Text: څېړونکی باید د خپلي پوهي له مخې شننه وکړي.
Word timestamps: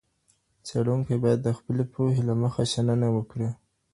څېړونکی 0.65 1.15
باید 1.23 1.39
د 1.43 1.49
خپلي 1.57 1.85
پوهي 1.93 2.21
له 2.29 2.33
مخې 2.41 2.63
شننه 2.73 3.07
وکړي. 3.15 3.49